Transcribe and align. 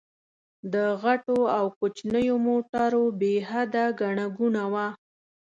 د 0.73 0.75
غټو 1.01 1.39
او 1.57 1.65
کوچنيو 1.79 2.35
موټرو 2.47 3.03
بې 3.19 3.35
حده 3.49 3.85
ګڼه 3.99 4.25
ګوڼه 4.37 4.65
وه. 4.73 4.87